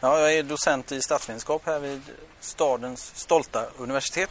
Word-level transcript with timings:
Ja, 0.00 0.20
jag 0.20 0.34
är 0.34 0.42
docent 0.42 0.92
i 0.92 1.02
statsvetenskap 1.02 1.62
här 1.66 1.78
vid 1.78 2.02
stadens 2.40 3.12
stolta 3.14 3.66
universitet. 3.78 4.30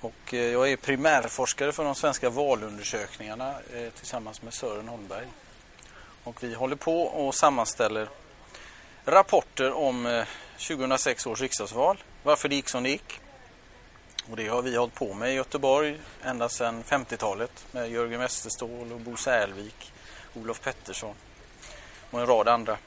Och 0.00 0.34
eh, 0.34 0.40
jag 0.40 0.72
är 0.72 0.76
primärforskare 0.76 1.72
för 1.72 1.84
de 1.84 1.94
svenska 1.94 2.30
valundersökningarna 2.30 3.54
eh, 3.74 3.90
tillsammans 3.90 4.42
med 4.42 4.54
Sören 4.54 4.88
Holmberg. 4.88 5.26
Och 6.24 6.42
vi 6.42 6.54
håller 6.54 6.76
på 6.76 7.02
och 7.02 7.34
sammanställer 7.34 8.08
rapporter 9.04 9.72
om 9.72 10.06
eh, 10.06 10.24
2006 10.58 11.26
års 11.26 11.40
riksdagsval, 11.40 12.02
varför 12.22 12.48
det 12.48 12.54
gick 12.54 12.68
som 12.68 12.82
det 12.82 12.90
gick. 12.90 13.20
Och 14.30 14.36
det 14.36 14.48
har 14.48 14.62
vi 14.62 14.76
hållit 14.76 14.94
på 14.94 15.14
med 15.14 15.30
i 15.30 15.34
Göteborg 15.34 16.00
ända 16.22 16.48
sedan 16.48 16.84
50-talet 16.84 17.66
med 17.72 17.90
Jörgen 17.90 18.20
Westerståhl 18.20 18.92
och 18.92 19.00
Bo 19.00 19.16
Särlvik, 19.16 19.92
Olof 20.34 20.60
Pettersson 20.60 21.14
och 22.10 22.20
en 22.20 22.26
rad 22.26 22.48
andra. 22.48 22.78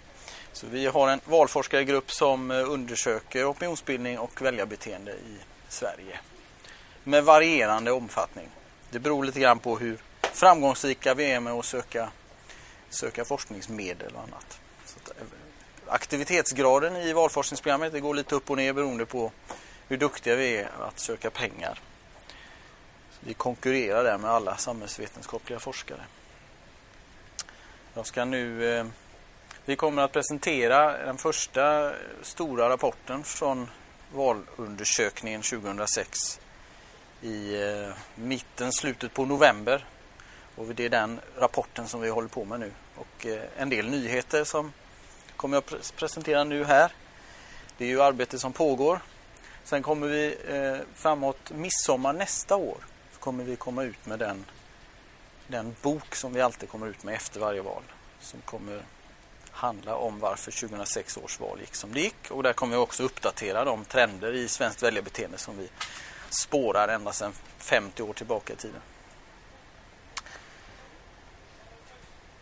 Så 0.58 0.68
vi 0.68 0.86
har 0.86 1.10
en 1.10 1.22
valforskargrupp 1.26 2.12
som 2.12 2.52
eh, 2.52 2.72
undersöker 2.72 3.52
opinionsbildning 3.52 4.20
och 4.20 4.42
väljarbeteende 4.42 5.12
i 5.12 5.38
Sverige. 5.70 6.20
Med 7.04 7.24
varierande 7.24 7.92
omfattning. 7.92 8.50
Det 8.90 9.00
beror 9.00 9.26
lite 9.26 9.40
grann 9.40 9.60
på 9.60 9.78
hur 9.78 9.98
framgångsrika 10.22 11.14
vi 11.14 11.32
är 11.32 11.40
med 11.40 11.54
att 11.54 11.66
söka, 11.66 12.10
söka 12.90 13.26
forskningsmedel 13.26 14.16
och 14.16 14.22
annat. 14.22 14.60
Att, 14.96 15.10
eh, 15.10 15.26
aktivitetsgraden 15.88 16.96
i 16.96 17.14
valforskningsprogrammet 17.14 17.94
det 17.94 18.00
går 18.00 18.14
lite 18.14 18.36
upp 18.36 18.50
och 18.50 18.58
ner 18.58 18.74
beroende 18.74 19.06
på 19.06 19.32
hur 19.88 19.98
duktiga 19.98 20.36
vi 20.36 20.58
är 20.58 20.70
att 20.80 21.00
söka 21.00 21.30
pengar. 21.30 21.80
Vi 23.20 23.34
konkurrerar 23.34 24.04
där 24.04 24.18
med 24.18 24.32
alla 24.32 24.58
samhällsvetenskapliga 24.58 25.60
forskare. 25.60 26.02
Jag 27.94 28.06
ska 28.06 28.26
nu 28.26 28.78
eh, 28.78 28.86
vi 29.68 29.76
kommer 29.76 30.02
att 30.02 30.12
presentera 30.12 31.06
den 31.06 31.18
första 31.18 31.94
stora 32.22 32.70
rapporten 32.70 33.24
från 33.24 33.70
valundersökningen 34.14 35.42
2006 35.42 36.40
i 37.22 37.62
eh, 37.62 37.90
mitten, 38.16 38.72
slutet 38.72 39.14
på 39.14 39.26
november. 39.26 39.86
Och 40.56 40.66
det 40.66 40.86
är 40.86 40.90
den 40.90 41.20
rapporten 41.38 41.88
som 41.88 42.02
vi 42.02 42.10
håller 42.10 42.28
på 42.28 42.46
med 42.46 42.60
nu. 42.60 42.72
Och 42.96 43.26
eh, 43.26 43.42
en 43.58 43.70
del 43.70 43.90
nyheter 43.90 44.44
som 44.44 44.74
kommer 45.36 45.58
jag 45.58 45.64
att 45.64 45.94
presentera 45.96 46.44
nu 46.44 46.64
här. 46.64 46.92
Det 47.78 47.86
är 47.86 47.90
ju 47.90 48.02
arbete 48.02 48.40
som 48.40 48.54
pågår. 48.54 49.00
Sen 49.64 49.84
kommer 49.84 50.08
vi 50.08 50.38
eh, 50.48 50.78
framåt 50.96 51.52
midsommar 51.52 52.14
nästa 52.14 52.56
år 52.56 52.78
så 53.14 53.20
kommer 53.20 53.44
vi 53.44 53.56
komma 53.56 53.84
ut 53.84 54.06
med 54.06 54.20
den, 54.20 54.46
den 55.48 55.76
bok 55.82 56.16
som 56.16 56.34
vi 56.34 56.42
alltid 56.42 56.70
kommer 56.70 56.88
ut 56.88 57.04
med 57.04 57.16
efter 57.16 57.40
varje 57.40 57.62
val. 57.62 57.84
Som 58.20 58.42
kommer 58.42 58.82
handla 59.58 59.96
om 59.96 60.20
varför 60.20 60.52
2006 60.52 61.18
års 61.18 61.40
val 61.40 61.60
gick 61.60 61.76
som 61.76 61.94
det 61.94 62.00
gick. 62.00 62.32
Och 62.32 62.44
där 62.44 62.54
kommer 62.54 62.78
vi 62.78 62.84
också 62.84 63.04
uppdatera 63.04 63.66
de 63.66 63.86
trender 63.86 64.34
i 64.34 64.48
svenskt 64.48 64.84
väljarbeteende 64.84 65.38
som 65.38 65.58
vi 65.58 65.70
spårar 66.30 66.88
ända 66.88 67.14
sedan 67.14 67.34
50 67.58 68.04
år 68.04 68.14
tillbaka 68.14 68.54
i 68.54 68.56
tiden. 68.56 68.82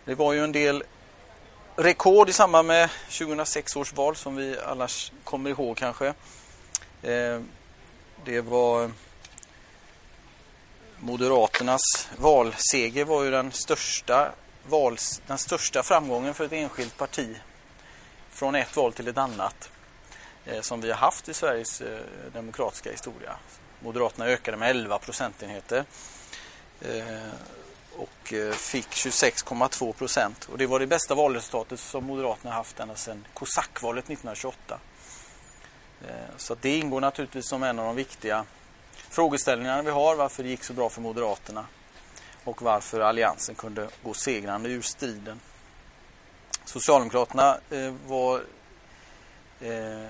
Det 0.06 0.16
var 0.16 0.34
ju 0.34 0.44
en 0.44 0.52
del 0.52 0.84
rekord 1.76 2.30
i 2.30 2.34
samband 2.34 2.68
med 2.68 2.90
2006 3.10 3.76
års 3.76 3.94
val 3.94 4.16
som 4.16 4.36
vi 4.36 4.60
alla 4.60 4.88
kommer 5.24 5.50
ihåg 5.50 5.78
kanske. 5.78 6.08
Eh, 7.02 7.42
det 8.26 8.42
var 8.42 8.92
Moderaternas 11.00 12.08
valseger 12.18 13.06
var 13.06 13.24
ju 13.24 13.32
den 13.32 13.52
största 13.52 14.32
vals, 14.70 15.22
den 15.28 15.38
största 15.38 15.84
framgången 15.84 16.34
för 16.34 16.46
ett 16.46 16.54
enskilt 16.54 16.98
parti 16.98 17.36
från 18.30 18.56
ett 18.56 18.76
val 18.76 18.94
till 18.94 19.08
ett 19.08 19.18
annat 19.18 19.70
eh, 20.46 20.62
som 20.62 20.82
vi 20.82 20.90
har 20.92 20.98
haft 20.98 21.30
i 21.30 21.34
Sveriges 21.34 21.82
eh, 21.82 22.00
demokratiska 22.34 22.92
historia. 22.92 23.36
Moderaterna 23.80 24.26
ökade 24.26 24.58
med 24.58 24.70
11 24.70 25.00
procentenheter 25.00 25.86
eh, 26.82 27.30
och 27.98 28.34
eh, 28.34 28.52
fick 28.52 28.88
26,2 28.88 29.94
procent. 29.94 30.48
Och 30.52 30.58
det 30.58 30.66
var 30.66 30.80
det 30.80 30.88
bästa 30.88 31.16
valresultatet 31.16 31.80
som 31.80 32.04
Moderaterna 32.06 32.54
haft 32.54 32.80
ända 32.80 32.96
sedan 32.96 33.28
Kosackvalet 33.34 34.04
1928. 34.04 34.80
Eh, 36.08 36.14
så 36.38 36.56
det 36.62 36.78
ingår 36.78 37.02
naturligtvis 37.02 37.50
som 37.50 37.64
en 37.64 37.80
av 37.80 37.86
de 37.86 37.96
viktiga 37.96 38.46
frågeställningarna 39.10 39.82
vi 39.82 39.92
har 39.92 40.16
varför 40.16 40.44
det 40.44 40.50
gick 40.50 40.64
så 40.64 40.74
bra 40.74 40.90
för 40.90 41.02
Moderaterna 41.02 41.66
och 42.46 42.62
varför 42.62 43.00
alliansen 43.00 43.56
kunde 43.56 43.90
gå 44.04 44.14
segrande 44.14 44.70
ur 44.70 44.82
striden. 44.82 45.40
Socialdemokraterna 46.66 47.58
eh, 47.70 47.94
var, 48.08 48.44
eh, 49.60 50.10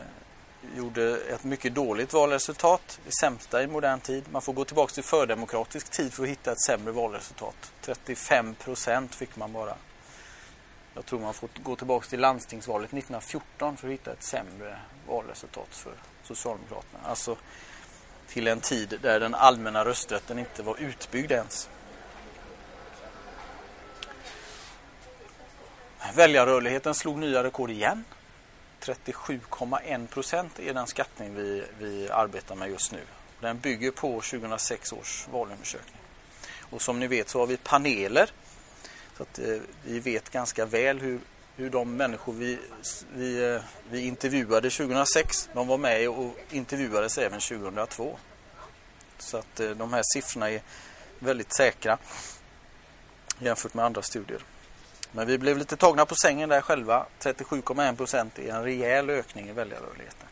gjorde 0.75 1.17
ett 1.17 1.43
mycket 1.43 1.75
dåligt 1.75 2.13
valresultat, 2.13 2.99
det 3.05 3.11
sämsta 3.21 3.63
i 3.63 3.67
modern 3.67 3.99
tid. 3.99 4.23
Man 4.31 4.41
får 4.41 4.53
gå 4.53 4.65
tillbaka 4.65 4.93
till 4.93 5.03
fördemokratisk 5.03 5.89
tid 5.89 6.13
för 6.13 6.23
att 6.23 6.29
hitta 6.29 6.51
ett 6.51 6.61
sämre 6.61 6.91
valresultat. 6.91 7.71
35 7.81 8.55
procent 8.55 9.15
fick 9.15 9.35
man 9.35 9.53
bara. 9.53 9.75
Jag 10.93 11.05
tror 11.05 11.19
man 11.19 11.33
får 11.33 11.49
gå 11.63 11.75
tillbaka 11.75 12.07
till 12.07 12.19
landstingsvalet 12.19 12.89
1914 12.89 13.77
för 13.77 13.87
att 13.87 13.93
hitta 13.93 14.11
ett 14.11 14.23
sämre 14.23 14.77
valresultat 15.07 15.67
för 15.71 15.93
Socialdemokraterna. 16.23 16.99
Alltså 17.03 17.37
till 18.27 18.47
en 18.47 18.59
tid 18.59 18.99
där 19.01 19.19
den 19.19 19.35
allmänna 19.35 19.85
rösträtten 19.85 20.39
inte 20.39 20.63
var 20.63 20.77
utbyggd 20.79 21.31
ens. 21.31 21.69
Väljarrörligheten 26.13 26.93
slog 26.93 27.17
nya 27.17 27.43
rekord 27.43 27.69
igen. 27.69 28.03
37,1 28.81 30.07
procent 30.07 30.59
är 30.59 30.73
den 30.73 30.87
skattning 30.87 31.35
vi, 31.35 31.63
vi 31.79 32.09
arbetar 32.09 32.55
med 32.55 32.69
just 32.69 32.91
nu. 32.91 33.01
Den 33.39 33.59
bygger 33.59 33.91
på 33.91 34.21
2006 34.21 34.93
års 34.93 35.27
valundersökning. 35.31 36.01
Och 36.69 36.81
som 36.81 36.99
ni 36.99 37.07
vet 37.07 37.29
så 37.29 37.39
har 37.39 37.47
vi 37.47 37.57
paneler. 37.57 38.29
Så 39.17 39.23
att 39.23 39.39
eh, 39.39 39.57
vi 39.83 39.99
vet 39.99 40.29
ganska 40.29 40.65
väl 40.65 40.99
hur, 40.99 41.19
hur 41.55 41.69
de 41.69 41.97
människor 41.97 42.33
vi, 42.33 42.59
vi, 43.13 43.53
eh, 43.53 43.61
vi 43.89 44.01
intervjuade 44.01 44.69
2006, 44.69 45.49
de 45.53 45.67
var 45.67 45.77
med 45.77 46.09
och 46.09 46.37
intervjuades 46.51 47.17
även 47.17 47.39
2002. 47.39 48.17
Så 49.17 49.37
att 49.37 49.59
eh, 49.59 49.69
de 49.69 49.93
här 49.93 50.03
siffrorna 50.03 50.49
är 50.49 50.61
väldigt 51.19 51.55
säkra 51.55 51.97
jämfört 53.39 53.73
med 53.73 53.85
andra 53.85 54.01
studier. 54.01 54.41
Men 55.11 55.27
vi 55.27 55.37
blev 55.37 55.57
lite 55.57 55.77
tagna 55.77 56.05
på 56.05 56.15
sängen 56.15 56.49
där 56.49 56.61
själva. 56.61 57.05
37,1 57.19 57.95
procent 57.95 58.39
är 58.39 58.53
en 58.53 58.63
rejäl 58.63 59.09
ökning 59.09 59.49
i 59.49 59.51
väljarrörligheten. 59.51 60.27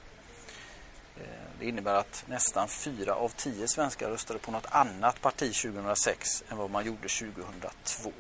Eh, 1.18 1.24
det 1.60 1.66
innebär 1.66 1.94
att 1.94 2.24
nästan 2.28 2.68
fyra 2.68 3.16
av 3.16 3.30
tio 3.30 3.68
svenskar 3.68 4.10
röstade 4.10 4.40
på 4.40 4.52
något 4.52 4.68
annat 4.70 5.22
parti 5.22 5.56
2006 5.56 6.44
än 6.50 6.58
vad 6.58 6.70
man 6.70 6.86
gjorde 6.86 7.08
2002. 7.08 8.12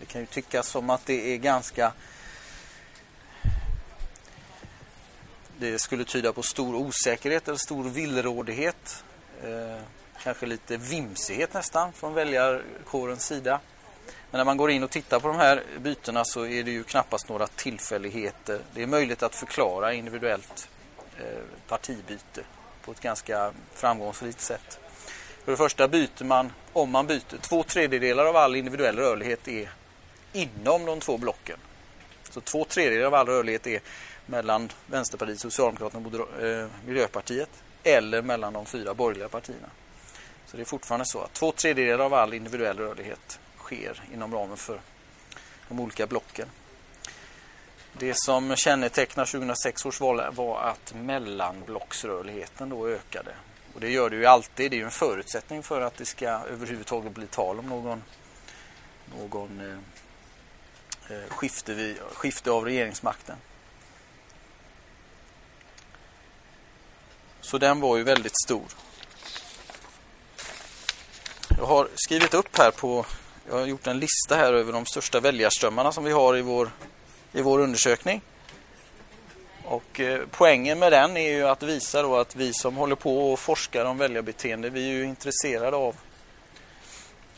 Det 0.00 0.06
kan 0.06 0.20
ju 0.20 0.26
tyckas 0.26 0.68
som 0.68 0.90
att 0.90 1.06
det 1.06 1.34
är 1.34 1.36
ganska... 1.36 1.92
Det 5.58 5.78
skulle 5.78 6.04
tyda 6.04 6.32
på 6.32 6.42
stor 6.42 6.74
osäkerhet 6.74 7.48
eller 7.48 7.58
stor 7.58 7.84
villrådighet. 7.84 9.04
Eh, 9.42 9.82
kanske 10.22 10.46
lite 10.46 10.76
vimsighet 10.76 11.54
nästan 11.54 11.92
från 11.92 12.14
väljarkårens 12.14 13.26
sida. 13.26 13.60
Men 14.30 14.38
när 14.38 14.44
man 14.44 14.56
går 14.56 14.70
in 14.70 14.82
och 14.82 14.90
tittar 14.90 15.20
på 15.20 15.28
de 15.28 15.36
här 15.36 15.62
bytena 15.78 16.24
så 16.24 16.46
är 16.46 16.64
det 16.64 16.70
ju 16.70 16.84
knappast 16.84 17.28
några 17.28 17.46
tillfälligheter. 17.46 18.60
Det 18.74 18.82
är 18.82 18.86
möjligt 18.86 19.22
att 19.22 19.34
förklara 19.34 19.92
individuellt 19.92 20.68
eh, 21.18 21.42
partibyte 21.68 22.42
på 22.84 22.92
ett 22.92 23.00
ganska 23.00 23.52
framgångsrikt 23.74 24.40
sätt. 24.40 24.80
För 25.44 25.52
det 25.52 25.56
första 25.56 25.88
byter 25.88 26.24
man, 26.24 26.52
om 26.72 26.90
man 26.90 27.06
byter, 27.06 27.38
två 27.40 27.62
tredjedelar 27.62 28.24
av 28.24 28.36
all 28.36 28.56
individuell 28.56 28.96
rörlighet 28.96 29.48
är 29.48 29.70
inom 30.32 30.84
de 30.84 31.00
två 31.00 31.18
blocken. 31.18 31.58
Så 32.30 32.40
två 32.40 32.64
tredjedelar 32.64 33.06
av 33.06 33.14
all 33.14 33.26
rörlighet 33.26 33.66
är 33.66 33.80
mellan 34.26 34.72
Vänsterpartiet, 34.86 35.40
Socialdemokraterna 35.40 36.08
och 36.08 36.42
eh, 36.42 36.66
Miljöpartiet 36.86 37.50
eller 37.82 38.22
mellan 38.22 38.52
de 38.52 38.66
fyra 38.66 38.94
borgerliga 38.94 39.28
partierna. 39.28 39.70
Så 40.46 40.56
det 40.56 40.62
är 40.62 40.64
fortfarande 40.64 41.06
så 41.06 41.20
att 41.20 41.32
två 41.32 41.52
tredjedelar 41.52 42.04
av 42.04 42.14
all 42.14 42.34
individuell 42.34 42.78
rörlighet 42.78 43.39
sker 43.70 44.02
inom 44.14 44.34
ramen 44.34 44.56
för 44.56 44.80
de 45.68 45.80
olika 45.80 46.06
blocken. 46.06 46.48
Det 47.92 48.14
som 48.16 48.56
kännetecknar 48.56 49.24
2006 49.24 49.86
års 49.86 50.00
val 50.00 50.34
var 50.34 50.62
att 50.62 50.94
mellanblocksrörligheten 50.94 52.68
då 52.68 52.88
ökade. 52.88 53.34
Och 53.74 53.80
det 53.80 53.90
gör 53.90 54.10
det 54.10 54.16
ju 54.16 54.26
alltid. 54.26 54.70
Det 54.70 54.74
är 54.74 54.78
ju 54.78 54.84
en 54.84 54.90
förutsättning 54.90 55.62
för 55.62 55.80
att 55.80 55.96
det 55.96 56.04
ska 56.04 56.28
överhuvudtaget 56.28 57.14
bli 57.14 57.26
tal 57.26 57.58
om 57.58 57.66
någon, 57.66 58.02
någon 59.18 59.60
eh, 59.60 61.16
eh 61.16 61.28
skifte, 61.28 61.74
vid, 61.74 61.98
skifte 62.12 62.50
av 62.50 62.64
regeringsmakten. 62.64 63.36
Så 67.40 67.58
den 67.58 67.80
var 67.80 67.96
ju 67.96 68.02
väldigt 68.02 68.40
stor. 68.44 68.64
Jag 71.58 71.66
har 71.66 71.88
skrivit 71.94 72.34
upp 72.34 72.58
här 72.58 72.70
på 72.70 73.06
jag 73.50 73.58
har 73.58 73.66
gjort 73.66 73.86
en 73.86 73.98
lista 73.98 74.36
här 74.36 74.52
över 74.52 74.72
de 74.72 74.86
största 74.86 75.20
väljarströmmarna 75.20 75.92
som 75.92 76.04
vi 76.04 76.12
har 76.12 76.36
i 76.36 76.42
vår, 76.42 76.70
i 77.32 77.42
vår 77.42 77.58
undersökning. 77.58 78.22
Och 79.64 80.00
eh, 80.00 80.20
poängen 80.30 80.78
med 80.78 80.92
den 80.92 81.16
är 81.16 81.30
ju 81.30 81.48
att 81.48 81.62
visa 81.62 82.02
då 82.02 82.16
att 82.16 82.36
vi 82.36 82.52
som 82.52 82.76
håller 82.76 82.96
på 82.96 83.32
och 83.32 83.38
forskar 83.38 83.84
om 83.84 83.98
väljarbeteende, 83.98 84.70
vi 84.70 84.88
är 84.88 84.92
ju 84.92 85.04
intresserade 85.04 85.76
av 85.76 85.96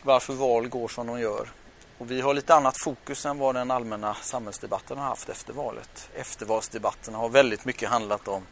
varför 0.01 0.33
val 0.33 0.67
går 0.67 0.87
som 0.87 1.07
de 1.07 1.19
gör. 1.19 1.51
Och 1.97 2.11
vi 2.11 2.21
har 2.21 2.33
lite 2.33 2.55
annat 2.55 2.77
fokus 2.77 3.25
än 3.25 3.37
vad 3.37 3.55
den 3.55 3.71
allmänna 3.71 4.13
samhällsdebatten 4.13 4.97
har 4.97 5.05
haft 5.05 5.29
efter 5.29 5.53
valet. 5.53 6.09
Eftervalsdebatterna 6.15 7.17
har 7.17 7.29
väldigt 7.29 7.65
mycket 7.65 7.89
handlat 7.89 8.27
om 8.27 8.43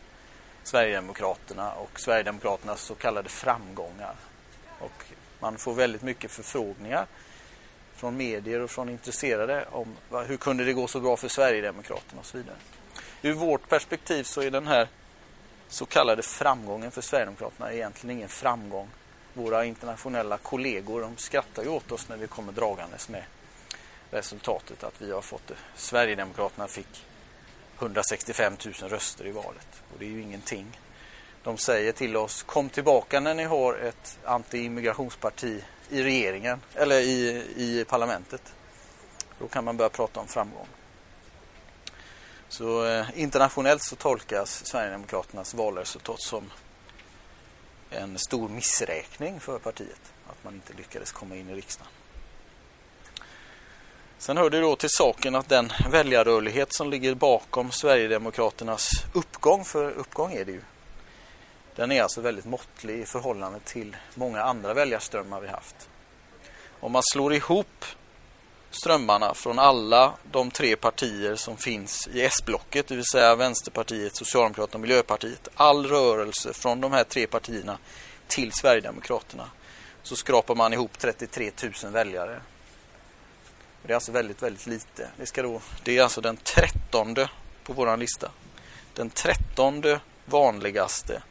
Sverigedemokraterna 0.63 1.71
och 1.73 1.99
Sverigedemokraternas 1.99 2.81
så 2.81 2.95
kallade 2.95 3.29
framgångar. 3.29 4.15
Och 4.79 5.05
man 5.39 5.57
får 5.57 5.73
väldigt 5.73 6.01
mycket 6.01 6.31
förfrågningar 6.31 7.07
från 8.01 8.17
medier 8.17 8.59
och 8.59 8.71
från 8.71 8.89
intresserade 8.89 9.65
om 9.71 9.95
hur 10.27 10.37
kunde 10.37 10.65
det 10.65 10.73
gå 10.73 10.87
så 10.87 10.99
bra 10.99 11.17
för 11.17 11.27
Sverigedemokraterna 11.27 12.19
och 12.19 12.25
så 12.25 12.37
vidare. 12.37 12.55
Ur 13.21 13.33
vårt 13.33 13.69
perspektiv 13.69 14.23
så 14.23 14.41
är 14.41 14.51
den 14.51 14.67
här 14.67 14.87
så 15.67 15.85
kallade 15.85 16.21
framgången 16.21 16.91
för 16.91 17.01
Sverigedemokraterna 17.01 17.73
egentligen 17.73 18.17
ingen 18.17 18.29
framgång. 18.29 18.87
Våra 19.33 19.65
internationella 19.65 20.37
kollegor 20.37 21.01
de 21.01 21.17
skrattar 21.17 21.63
ju 21.63 21.69
åt 21.69 21.91
oss 21.91 22.09
när 22.09 22.17
vi 22.17 22.27
kommer 22.27 22.51
dragandes 22.51 23.09
med 23.09 23.23
resultatet 24.11 24.83
att 24.83 25.01
vi 25.01 25.11
har 25.11 25.21
fått 25.21 25.47
det. 25.47 25.55
Sverigedemokraterna 25.75 26.67
fick 26.67 27.05
165 27.79 28.53
000 28.81 28.89
röster 28.89 29.27
i 29.27 29.31
valet 29.31 29.83
och 29.93 29.99
det 29.99 30.05
är 30.05 30.09
ju 30.09 30.21
ingenting. 30.21 30.79
De 31.43 31.57
säger 31.57 31.91
till 31.91 32.17
oss 32.17 32.43
kom 32.43 32.69
tillbaka 32.69 33.19
när 33.19 33.33
ni 33.33 33.43
har 33.43 33.73
ett 33.73 34.19
anti-immigrationsparti 34.23 35.61
i 35.91 36.03
regeringen 36.03 36.61
eller 36.75 36.99
i, 36.99 37.45
i 37.55 37.85
parlamentet. 37.89 38.53
Då 39.39 39.47
kan 39.47 39.63
man 39.63 39.77
börja 39.77 39.89
prata 39.89 40.19
om 40.19 40.27
framgång. 40.27 40.67
Så 42.49 42.85
eh, 42.85 43.05
internationellt 43.15 43.83
så 43.83 43.95
tolkas 43.95 44.65
Sverigedemokraternas 44.65 45.53
valresultat 45.53 46.21
som 46.21 46.51
en 47.89 48.17
stor 48.17 48.49
missräkning 48.49 49.39
för 49.39 49.59
partiet. 49.59 50.13
Att 50.27 50.43
man 50.43 50.53
inte 50.53 50.73
lyckades 50.73 51.11
komma 51.11 51.35
in 51.35 51.49
i 51.49 51.55
riksdagen. 51.55 51.91
Sen 54.17 54.37
hör 54.37 54.49
det 54.49 54.59
då 54.59 54.75
till 54.75 54.89
saken 54.89 55.35
att 55.35 55.49
den 55.49 55.71
väljarrörlighet 55.91 56.73
som 56.73 56.89
ligger 56.89 57.15
bakom 57.15 57.71
Sverigedemokraternas 57.71 58.89
uppgång, 59.13 59.65
för 59.65 59.91
uppgång 59.91 60.33
är 60.33 60.45
det 60.45 60.51
ju, 60.51 60.61
den 61.75 61.91
är 61.91 62.03
alltså 62.03 62.21
väldigt 62.21 62.45
måttlig 62.45 62.99
i 62.99 63.05
förhållande 63.05 63.59
till 63.59 63.97
många 64.15 64.41
andra 64.41 64.73
väljarströmmar 64.73 65.41
vi 65.41 65.47
haft. 65.47 65.89
Om 66.79 66.91
man 66.91 67.03
slår 67.03 67.33
ihop 67.33 67.85
strömmarna 68.71 69.33
från 69.33 69.59
alla 69.59 70.13
de 70.31 70.51
tre 70.51 70.75
partier 70.75 71.35
som 71.35 71.57
finns 71.57 72.07
i 72.13 72.21
S-blocket, 72.21 72.87
det 72.87 72.95
vill 72.95 73.05
säga 73.05 73.35
Vänsterpartiet, 73.35 74.15
Socialdemokraterna 74.15 74.75
och 74.75 74.81
Miljöpartiet. 74.81 75.47
All 75.55 75.85
rörelse 75.85 76.53
från 76.53 76.81
de 76.81 76.91
här 76.91 77.03
tre 77.03 77.27
partierna 77.27 77.77
till 78.27 78.51
Sverigedemokraterna 78.53 79.49
så 80.03 80.15
skrapar 80.15 80.55
man 80.55 80.73
ihop 80.73 80.97
33 80.97 81.51
000 81.83 81.91
väljare. 81.93 82.41
Det 83.83 83.93
är 83.93 83.95
alltså 83.95 84.11
väldigt, 84.11 84.43
väldigt 84.43 84.67
lite. 84.67 85.09
Det, 85.17 85.25
ska 85.25 85.41
då, 85.41 85.61
det 85.83 85.97
är 85.97 86.03
alltså 86.03 86.21
den 86.21 86.37
trettonde 86.37 87.29
på 87.63 87.73
våran 87.73 87.99
lista. 87.99 88.31
Den 88.93 89.09
trettonde 89.09 89.99
vanligaste 90.25 91.21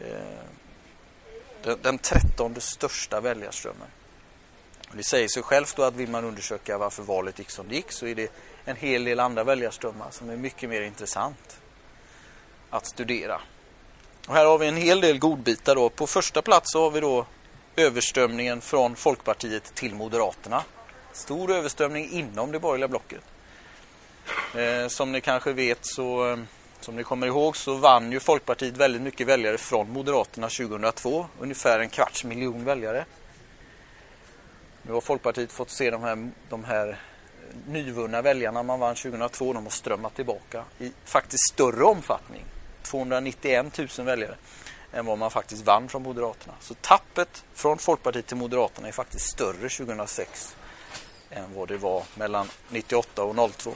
Eh, 0.00 0.44
den, 1.62 1.78
den 1.82 1.98
trettonde 1.98 2.60
största 2.60 3.20
väljarströmmen. 3.20 3.88
Det 4.92 5.04
säger 5.04 5.28
sig 5.28 5.42
självt 5.42 5.76
då 5.76 5.82
att 5.82 5.94
vill 5.94 6.10
man 6.10 6.24
undersöka 6.24 6.78
varför 6.78 7.02
valet 7.02 7.38
gick 7.38 7.50
som 7.50 7.68
det 7.68 7.74
gick 7.74 7.92
så 7.92 8.06
är 8.06 8.14
det 8.14 8.32
en 8.64 8.76
hel 8.76 9.04
del 9.04 9.20
andra 9.20 9.44
väljarströmmar 9.44 10.10
som 10.10 10.30
är 10.30 10.36
mycket 10.36 10.70
mer 10.70 10.82
intressant 10.82 11.60
att 12.70 12.86
studera. 12.86 13.40
Och 14.28 14.34
här 14.34 14.46
har 14.46 14.58
vi 14.58 14.66
en 14.66 14.76
hel 14.76 15.00
del 15.00 15.18
godbitar 15.18 15.74
då. 15.74 15.88
På 15.88 16.06
första 16.06 16.42
plats 16.42 16.72
så 16.72 16.82
har 16.82 16.90
vi 16.90 17.00
då 17.00 17.26
överströmningen 17.76 18.60
från 18.60 18.96
Folkpartiet 18.96 19.74
till 19.74 19.94
Moderaterna. 19.94 20.64
Stor 21.12 21.52
överströmning 21.52 22.10
inom 22.10 22.52
det 22.52 22.58
borgerliga 22.58 22.88
blocket. 22.88 23.20
Eh, 24.54 24.88
som 24.88 25.12
ni 25.12 25.20
kanske 25.20 25.52
vet 25.52 25.78
så, 25.82 26.30
eh, 26.30 26.38
som 26.84 26.96
ni 26.96 27.04
kommer 27.04 27.26
ihåg 27.26 27.56
så 27.56 27.74
vann 27.74 28.12
ju 28.12 28.20
Folkpartiet 28.20 28.76
väldigt 28.76 29.02
mycket 29.02 29.26
väljare 29.26 29.58
från 29.58 29.90
Moderaterna 29.90 30.48
2002. 30.48 31.26
Ungefär 31.40 31.78
en 31.78 31.88
kvarts 31.88 32.24
miljon 32.24 32.64
väljare. 32.64 33.04
Nu 34.82 34.92
har 34.92 35.00
Folkpartiet 35.00 35.52
fått 35.52 35.70
se 35.70 35.90
de 35.90 36.02
här, 36.02 36.30
de 36.48 36.64
här 36.64 36.88
eh, 36.88 36.96
nyvunna 37.66 38.22
väljarna 38.22 38.62
man 38.62 38.80
vann 38.80 38.94
2002. 38.94 39.52
De 39.52 39.64
har 39.64 39.70
strömmat 39.70 40.14
tillbaka 40.14 40.64
i 40.78 40.92
faktiskt 41.04 41.48
större 41.52 41.84
omfattning. 41.84 42.44
291 42.82 43.78
000 43.78 44.06
väljare 44.06 44.34
än 44.92 45.06
vad 45.06 45.18
man 45.18 45.30
faktiskt 45.30 45.66
vann 45.66 45.88
från 45.88 46.02
Moderaterna. 46.02 46.54
Så 46.60 46.74
tappet 46.74 47.44
från 47.54 47.78
Folkpartiet 47.78 48.26
till 48.26 48.36
Moderaterna 48.36 48.88
är 48.88 48.92
faktiskt 48.92 49.26
större 49.30 49.68
2006 49.68 50.56
än 51.30 51.54
vad 51.54 51.68
det 51.68 51.76
var 51.76 52.02
mellan 52.14 52.48
98 52.68 53.22
och 53.22 53.50
02. 53.52 53.70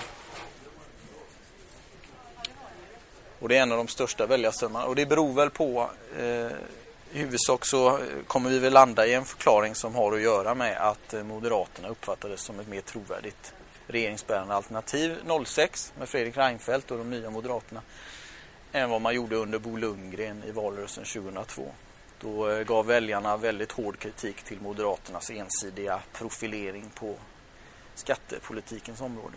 Och 3.39 3.49
det 3.49 3.57
är 3.57 3.63
en 3.63 3.73
av 3.73 3.79
de 3.79 3.89
största 3.89 4.27
väljarströmmarna. 4.27 4.87
Och 4.87 4.95
det 4.95 5.07
beror 5.07 5.33
väl 5.33 5.51
på 5.51 5.91
eh, 6.19 6.53
i 7.13 7.19
huvudsak 7.19 7.67
så 7.67 7.89
eh, 7.89 8.05
kommer 8.27 8.51
vi 8.51 8.59
väl 8.59 8.73
landa 8.73 9.07
i 9.07 9.15
en 9.15 9.25
förklaring 9.25 9.75
som 9.75 9.95
har 9.95 10.13
att 10.13 10.23
göra 10.23 10.55
med 10.55 10.77
att 10.77 11.15
eh, 11.15 11.23
Moderaterna 11.23 11.89
uppfattades 11.89 12.41
som 12.41 12.61
ett 12.61 12.69
mer 12.69 12.81
trovärdigt 12.81 13.55
regeringsbärande 13.87 14.55
alternativ 14.55 15.17
06 15.45 15.93
med 15.99 16.09
Fredrik 16.09 16.37
Reinfeldt 16.37 16.91
och 16.91 16.99
de 16.99 17.11
nya 17.11 17.31
Moderaterna 17.31 17.83
än 18.73 18.91
vad 18.91 19.01
man 19.01 19.15
gjorde 19.15 19.37
under 19.37 19.59
Bo 19.59 19.77
Lundgren 19.77 20.43
i 20.45 20.51
valrörelsen 20.51 21.05
2002. 21.05 21.63
Då 22.21 22.51
eh, 22.51 22.65
gav 22.65 22.87
väljarna 22.87 23.37
väldigt 23.37 23.73
hård 23.73 23.99
kritik 23.99 24.43
till 24.43 24.61
Moderaternas 24.61 25.31
ensidiga 25.31 26.01
profilering 26.13 26.91
på 26.95 27.15
skattepolitikens 27.95 29.01
område. 29.01 29.37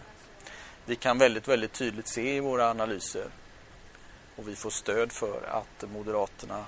Vi 0.86 0.96
kan 0.96 1.18
väldigt, 1.18 1.48
väldigt 1.48 1.74
tydligt 1.74 2.08
se 2.08 2.36
i 2.36 2.40
våra 2.40 2.70
analyser 2.70 3.26
och 4.42 4.48
vi 4.48 4.56
får 4.56 4.70
stöd 4.70 5.12
för 5.12 5.44
att 5.48 5.90
Moderaterna 5.92 6.66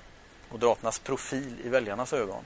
Moderaternas 0.49 0.99
profil 0.99 1.55
i 1.63 1.69
väljarnas 1.69 2.13
ögon 2.13 2.43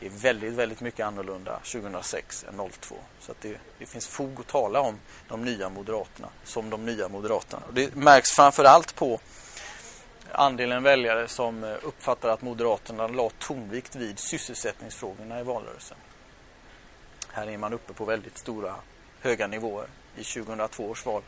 är 0.00 0.08
väldigt, 0.10 0.52
väldigt 0.52 0.80
mycket 0.80 1.06
annorlunda 1.06 1.58
2006 1.58 2.44
än 2.44 2.70
02. 2.70 2.94
Så 3.20 3.32
att 3.32 3.40
det, 3.40 3.58
det 3.78 3.86
finns 3.86 4.06
fog 4.06 4.40
att 4.40 4.46
tala 4.46 4.80
om 4.80 4.98
de 5.28 5.44
nya 5.44 5.68
Moderaterna 5.68 6.28
som 6.44 6.70
de 6.70 6.86
nya 6.86 7.08
Moderaterna. 7.08 7.62
Och 7.68 7.74
det 7.74 7.94
märks 7.94 8.30
framförallt 8.30 8.94
på 8.94 9.20
andelen 10.32 10.82
väljare 10.82 11.28
som 11.28 11.64
eh, 11.64 11.76
uppfattar 11.82 12.28
att 12.28 12.42
Moderaterna 12.42 13.06
la 13.06 13.30
tonvikt 13.38 13.96
vid 13.96 14.18
sysselsättningsfrågorna 14.18 15.40
i 15.40 15.42
valrörelsen. 15.42 15.96
Här 17.32 17.46
är 17.46 17.58
man 17.58 17.72
uppe 17.72 17.92
på 17.92 18.04
väldigt 18.04 18.38
stora, 18.38 18.74
höga 19.20 19.46
nivåer. 19.46 19.86
I 20.16 20.24
2002 20.24 20.84
års 20.84 21.06
val 21.06 21.22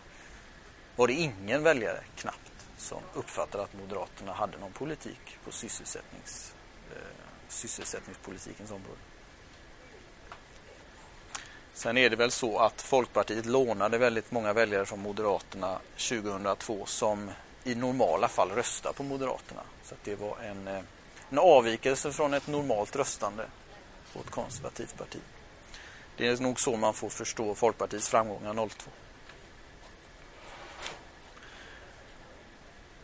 var 0.96 1.06
det 1.06 1.12
ingen 1.12 1.62
väljare, 1.62 2.00
knappt 2.16 2.45
som 2.76 3.02
uppfattade 3.14 3.64
att 3.64 3.74
Moderaterna 3.74 4.32
hade 4.32 4.58
någon 4.58 4.72
politik 4.72 5.38
på 5.44 5.52
sysselsättnings, 5.52 6.54
eh, 6.90 6.98
sysselsättningspolitikens 7.48 8.70
område. 8.70 9.00
Sen 11.74 11.96
är 11.96 12.10
det 12.10 12.16
väl 12.16 12.30
så 12.30 12.58
att 12.58 12.82
Folkpartiet 12.82 13.46
lånade 13.46 13.98
väldigt 13.98 14.30
många 14.30 14.52
väljare 14.52 14.86
från 14.86 15.00
Moderaterna 15.00 15.78
2002 15.96 16.86
som 16.86 17.30
i 17.64 17.74
normala 17.74 18.28
fall 18.28 18.50
röstar 18.50 18.92
på 18.92 19.02
Moderaterna. 19.02 19.62
Så 19.82 19.94
det 20.04 20.14
var 20.14 20.38
en, 20.38 20.68
eh, 20.68 20.82
en 21.30 21.38
avvikelse 21.38 22.12
från 22.12 22.34
ett 22.34 22.46
normalt 22.46 22.96
röstande 22.96 23.46
på 24.12 24.20
ett 24.20 24.30
konservativt 24.30 24.98
parti. 24.98 25.18
Det 26.16 26.28
är 26.28 26.36
nog 26.36 26.60
så 26.60 26.76
man 26.76 26.94
får 26.94 27.08
förstå 27.08 27.54
Folkpartiets 27.54 28.08
framgångar 28.08 28.54
02. 28.54 28.90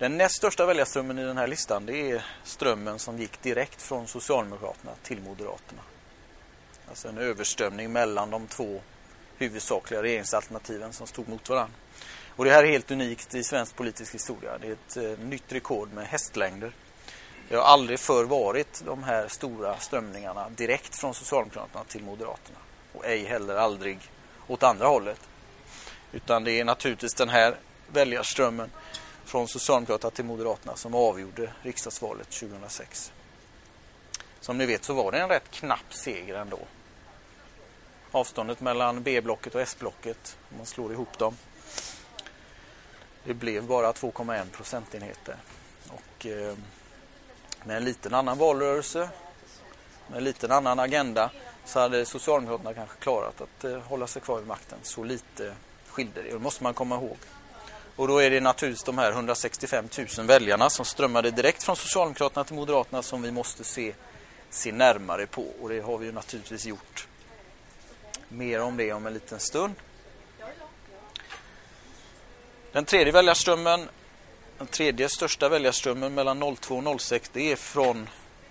Den 0.03 0.17
näst 0.17 0.37
största 0.37 0.67
väljarströmmen 0.67 1.19
i 1.19 1.25
den 1.25 1.39
här 1.39 1.47
listan 1.47 1.87
det 1.87 2.11
är 2.11 2.25
strömmen 2.45 2.99
som 2.99 3.19
gick 3.19 3.43
direkt 3.43 3.83
från 3.83 4.09
Socialdemokraterna 4.09 4.93
till 5.03 5.23
Moderaterna. 5.23 5.83
Alltså 6.89 7.09
en 7.09 7.19
överströmning 7.19 7.93
mellan 7.93 8.31
de 8.31 8.47
två 8.47 8.81
huvudsakliga 9.39 10.03
regeringsalternativen 10.03 10.93
som 10.93 11.07
stod 11.07 11.29
mot 11.29 11.49
varandra. 11.49 11.75
Och 12.29 12.45
det 12.45 12.51
här 12.51 12.65
är 12.65 12.69
helt 12.69 12.91
unikt 12.91 13.35
i 13.35 13.45
svensk 13.45 13.77
politisk 13.77 14.15
historia. 14.15 14.59
Det 14.59 14.67
är 14.67 14.73
ett 14.73 14.97
eh, 14.97 15.25
nytt 15.25 15.53
rekord 15.53 15.93
med 15.93 16.07
hästlängder. 16.07 16.73
Det 17.49 17.57
har 17.57 17.65
aldrig 17.65 18.01
förr 18.01 18.25
varit 18.25 18.83
de 18.87 19.03
här 19.03 19.29
stora 19.29 19.79
strömningarna 19.79 20.49
direkt 20.49 20.97
från 20.97 21.15
Socialdemokraterna 21.15 21.85
till 21.85 22.03
Moderaterna. 22.03 22.59
Och 22.93 23.07
ej 23.07 23.25
heller 23.25 23.57
aldrig 23.57 23.99
åt 24.47 24.63
andra 24.63 24.87
hållet. 24.87 25.21
Utan 26.13 26.45
det 26.45 26.61
är 26.61 26.65
naturligtvis 26.65 27.15
den 27.15 27.29
här 27.29 27.57
väljarströmmen 27.93 28.71
från 29.33 29.49
Socialdemokraterna 29.49 30.11
till 30.11 30.25
Moderaterna 30.25 30.77
som 30.77 30.95
avgjorde 30.95 31.53
riksdagsvalet 31.63 32.31
2006. 32.31 33.13
Som 34.41 34.59
ni 34.59 34.67
vet 34.67 34.85
så 34.85 34.95
var 34.95 35.13
det 35.13 35.19
en 35.19 35.29
rätt 35.29 35.51
knapp 35.51 35.95
seger 35.95 36.35
ändå. 36.35 36.59
Avståndet 38.11 38.61
mellan 38.61 39.03
B-blocket 39.03 39.55
och 39.55 39.61
S-blocket, 39.61 40.39
om 40.51 40.57
man 40.57 40.67
slår 40.67 40.93
ihop 40.93 41.19
dem, 41.19 41.37
Det 43.25 43.35
blev 43.35 43.65
bara 43.67 43.93
2,1 43.93 44.51
procentenheter. 44.51 45.37
Och 45.89 46.27
eh, 46.27 46.55
med 47.65 47.77
en 47.77 47.85
liten 47.85 48.15
annan 48.15 48.39
valrörelse, 48.39 49.09
med 50.09 50.19
en 50.19 50.25
liten 50.25 50.51
annan 50.51 50.79
agenda 50.79 51.31
så 51.65 51.81
hade 51.81 52.05
Socialdemokraterna 52.07 52.75
kanske 52.75 52.97
klarat 52.97 53.41
att 53.41 53.65
eh, 53.65 53.79
hålla 53.79 54.07
sig 54.07 54.23
kvar 54.23 54.39
vid 54.39 54.47
makten. 54.47 54.79
Så 54.83 55.05
lite 55.05 55.55
skilde 55.87 56.23
det. 56.23 56.31
Det 56.31 56.39
måste 56.39 56.63
man 56.63 56.75
komma 56.75 56.95
ihåg. 56.95 57.17
Och 57.97 58.09
då 58.09 58.19
är 58.19 58.31
det 58.31 58.41
naturligtvis 58.41 58.85
de 58.85 58.99
här 58.99 59.13
165 59.13 59.89
000 60.19 60.27
väljarna 60.27 60.71
som 60.71 60.85
strömmade 60.85 61.31
direkt 61.31 61.63
från 61.63 61.77
Socialdemokraterna 61.77 62.45
till 62.45 62.55
Moderaterna 62.57 63.03
som 63.03 63.23
vi 63.23 63.31
måste 63.31 63.65
se, 63.65 63.95
se 64.51 64.73
närmare 64.73 65.27
på. 65.27 65.47
Och 65.61 65.69
det 65.69 65.81
har 65.81 65.99
vi 65.99 66.07
ju 66.07 66.13
naturligtvis 66.13 66.67
gjort. 66.67 67.07
Mer 68.29 68.61
om 68.61 68.77
det 68.77 68.93
om 68.93 69.07
en 69.07 69.15
liten 69.15 69.41
stund. 69.41 69.75
Den 72.73 72.85
tredje 72.85 73.13
väljarströmmen, 73.13 73.89
den 74.59 74.67
tredje 74.67 75.09
största 75.09 75.49
väljarströmmen 75.49 76.15
mellan 76.15 76.57
02 76.57 76.77
och 76.77 77.01
06, 77.01 77.31
det 77.33 77.53
är 77.53 77.57
från 77.57 78.09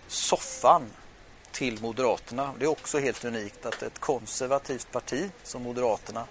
soffan 0.07 0.89
till 1.51 1.81
Moderaterna. 1.81 2.53
Det 2.60 2.65
är 2.65 2.69
också 2.69 3.00
helt 3.00 3.25
unikt 3.25 3.65
att 3.65 3.83
ett 3.83 4.00
konservativt 4.00 4.91
parti 4.91 5.31
som 5.43 5.63
Moderaterna 5.63 6.25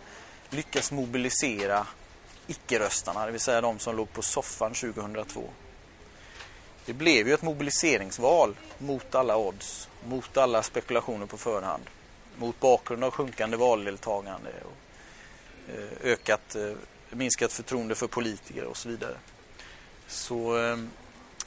lyckas 0.51 0.93
mobilisera 0.93 1.87
icke-röstarna, 2.51 3.27
det 3.27 3.33
vill 3.33 3.41
säga 3.41 3.61
de 3.61 3.79
som 3.79 3.97
låg 3.97 4.13
på 4.13 4.23
soffan 4.23 4.75
2002. 4.75 5.51
Det 6.87 6.93
blev 6.93 7.29
ju 7.29 7.35
ett 7.35 7.43
mobiliseringsval 7.43 8.55
mot 8.79 9.15
alla 9.15 9.37
odds, 9.37 9.89
mot 10.05 10.37
alla 10.37 10.63
spekulationer 10.63 11.27
på 11.27 11.37
förhand. 11.37 11.83
Mot 12.37 12.61
bakgrund 12.61 13.05
av 13.05 13.11
sjunkande 13.11 13.57
valdeltagande 13.57 14.51
och 14.63 14.77
eh, 15.75 16.13
ökat, 16.13 16.57
eh, 16.57 16.73
minskat 17.11 17.53
förtroende 17.53 17.95
för 17.95 18.07
politiker 18.07 18.65
och 18.65 18.77
så 18.77 18.89
vidare. 18.89 19.17
Så 20.07 20.59
eh, 20.59 20.77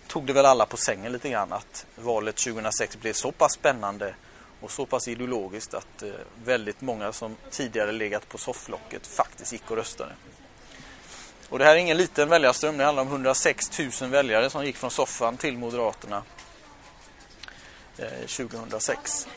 tog 0.07 0.25
det 0.25 0.33
väl 0.33 0.45
alla 0.45 0.65
på 0.65 0.77
sängen 0.77 1.11
lite 1.11 1.29
grann 1.29 1.53
att 1.53 1.85
valet 1.95 2.35
2006 2.35 2.97
blev 2.97 3.13
så 3.13 3.31
pass 3.31 3.53
spännande 3.53 4.15
och 4.61 4.71
så 4.71 4.85
pass 4.85 5.07
ideologiskt 5.07 5.73
att 5.73 6.03
eh, 6.03 6.09
väldigt 6.45 6.81
många 6.81 7.13
som 7.13 7.35
tidigare 7.51 7.91
legat 7.91 8.29
på 8.29 8.37
sofflocket 8.37 9.07
faktiskt 9.07 9.51
gick 9.53 9.71
och 9.71 9.77
röstade. 9.77 10.13
Och 11.53 11.59
det 11.59 11.65
här 11.65 11.71
är 11.71 11.79
ingen 11.79 11.97
liten 11.97 12.29
väljarström, 12.29 12.77
det 12.77 12.83
handlar 12.83 13.03
om 13.03 13.09
106 13.09 13.79
000 14.01 14.09
väljare 14.09 14.49
som 14.49 14.65
gick 14.65 14.77
från 14.77 14.91
soffan 14.91 15.37
till 15.37 15.57
Moderaterna 15.57 16.23
eh, 17.97 18.27
2006. 18.27 19.27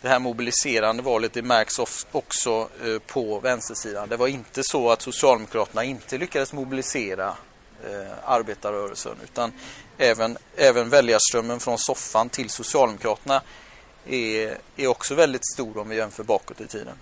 Det 0.00 0.08
här 0.08 0.18
mobiliserande 0.18 1.02
valet 1.02 1.32
det 1.32 1.42
märks 1.42 1.78
också 2.12 2.68
eh, 2.84 2.98
på 2.98 3.40
vänstersidan. 3.40 4.08
Det 4.08 4.16
var 4.16 4.28
inte 4.28 4.62
så 4.64 4.90
att 4.90 5.02
Socialdemokraterna 5.02 5.84
inte 5.84 6.18
lyckades 6.18 6.52
mobilisera 6.52 7.36
eh, 7.84 8.12
arbetarrörelsen 8.24 9.16
utan 9.24 9.52
även, 9.98 10.38
även 10.56 10.88
väljarströmmen 10.88 11.60
från 11.60 11.78
soffan 11.78 12.28
till 12.28 12.50
Socialdemokraterna 12.50 13.42
är, 14.08 14.58
är 14.76 14.86
också 14.86 15.14
väldigt 15.14 15.52
stor 15.54 15.78
om 15.78 15.88
vi 15.88 15.96
jämför 15.96 16.24
bakåt 16.24 16.60
i 16.60 16.66
tiden. 16.66 16.94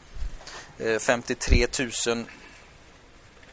Eh, 0.78 0.98
53 0.98 1.66
000 2.06 2.24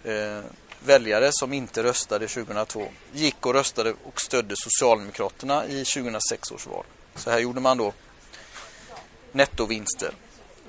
eh, 0.03 0.43
väljare 0.85 1.29
som 1.31 1.53
inte 1.53 1.83
röstade 1.83 2.27
2002 2.27 2.87
gick 3.13 3.45
och 3.45 3.53
röstade 3.53 3.93
och 4.03 4.21
stödde 4.21 4.55
Socialdemokraterna 4.57 5.65
i 5.65 5.85
2006 5.85 6.51
års 6.51 6.67
val. 6.67 6.85
Så 7.15 7.31
här 7.31 7.39
gjorde 7.39 7.61
man 7.61 7.77
då 7.77 7.93
nettovinster 9.31 10.13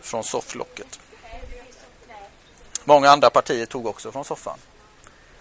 från 0.00 0.24
sofflocket. 0.24 1.00
Många 2.84 3.10
andra 3.10 3.30
partier 3.30 3.66
tog 3.66 3.86
också 3.86 4.12
från 4.12 4.24
soffan. 4.24 4.58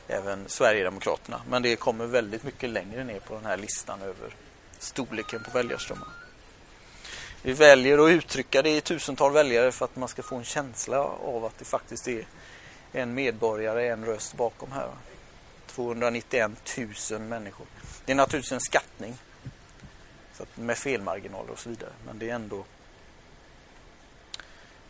Även 0.07 0.43
Sverigedemokraterna. 0.47 1.41
Men 1.49 1.61
det 1.61 1.75
kommer 1.75 2.05
väldigt 2.05 2.43
mycket 2.43 2.69
längre 2.69 3.03
ner 3.03 3.19
på 3.19 3.33
den 3.33 3.45
här 3.45 3.57
listan 3.57 4.01
över 4.01 4.35
storleken 4.79 5.43
på 5.43 5.51
väljarströmmarna. 5.51 6.11
Vi 7.43 7.53
väljer 7.53 7.97
att 7.97 8.09
uttrycka 8.09 8.61
det 8.61 8.77
i 8.77 8.81
tusental 8.81 9.31
väljare 9.31 9.71
för 9.71 9.85
att 9.85 9.95
man 9.95 10.09
ska 10.09 10.23
få 10.23 10.35
en 10.35 10.43
känsla 10.43 10.99
av 11.03 11.45
att 11.45 11.57
det 11.57 11.65
faktiskt 11.65 12.07
är 12.07 12.25
en 12.91 13.13
medborgare, 13.13 13.87
en 13.87 14.05
röst 14.05 14.35
bakom 14.35 14.71
här. 14.71 14.89
291 15.67 16.51
000 17.11 17.21
människor. 17.21 17.67
Det 18.05 18.11
är 18.11 18.15
naturligtvis 18.15 18.51
en 18.51 18.61
skattning 18.61 19.15
så 20.33 20.43
att 20.43 20.57
med 20.57 20.77
felmarginaler 20.77 21.51
och 21.51 21.59
så 21.59 21.69
vidare. 21.69 21.91
Men 22.05 22.19
det 22.19 22.29
är 22.29 22.35
ändå 22.35 22.65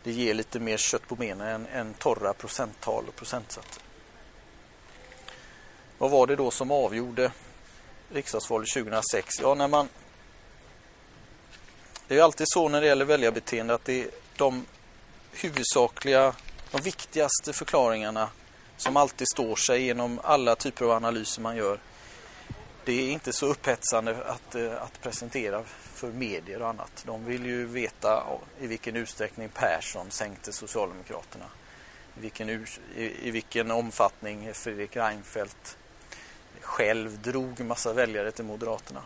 det 0.02 0.12
ger 0.12 0.34
lite 0.34 0.60
mer 0.60 0.76
kött 0.76 1.08
på 1.08 1.16
benen 1.16 1.48
än, 1.48 1.66
än 1.66 1.94
torra 1.94 2.32
procenttal 2.32 3.04
och 3.08 3.16
procentsatser. 3.16 3.82
Vad 5.98 6.10
var 6.10 6.26
det 6.26 6.36
då 6.36 6.50
som 6.50 6.70
avgjorde 6.70 7.32
riksdagsvalet 8.12 8.68
2006? 8.68 9.28
Ja, 9.40 9.54
när 9.54 9.68
man 9.68 9.88
det 12.12 12.18
är 12.18 12.22
alltid 12.22 12.46
så 12.48 12.68
när 12.68 12.80
det 12.80 12.86
gäller 12.86 13.04
väljarbeteende 13.04 13.74
att 13.74 13.84
det 13.84 14.02
är 14.02 14.08
de 14.36 14.66
huvudsakliga, 15.32 16.34
de 16.70 16.80
viktigaste 16.80 17.52
förklaringarna 17.52 18.28
som 18.76 18.96
alltid 18.96 19.28
står 19.28 19.56
sig 19.56 19.82
genom 19.82 20.20
alla 20.24 20.54
typer 20.54 20.84
av 20.84 20.90
analyser 20.90 21.42
man 21.42 21.56
gör. 21.56 21.80
Det 22.84 22.92
är 22.92 23.12
inte 23.12 23.32
så 23.32 23.46
upphetsande 23.46 24.16
att, 24.24 24.54
eh, 24.54 24.82
att 24.82 25.00
presentera 25.02 25.62
för 25.94 26.08
medier 26.08 26.62
och 26.62 26.68
annat. 26.68 27.02
De 27.06 27.24
vill 27.24 27.46
ju 27.46 27.66
veta 27.66 28.24
i 28.60 28.66
vilken 28.66 28.96
utsträckning 28.96 29.48
Persson 29.48 30.10
sänkte 30.10 30.52
Socialdemokraterna. 30.52 31.46
I 32.16 32.20
vilken, 32.20 32.50
i, 32.50 32.66
i 33.22 33.30
vilken 33.30 33.70
omfattning 33.70 34.54
Fredrik 34.54 34.96
Reinfeldt 34.96 35.76
själv 36.60 37.18
drog 37.22 37.60
massa 37.60 37.92
väljare 37.92 38.30
till 38.30 38.44
Moderaterna. 38.44 39.02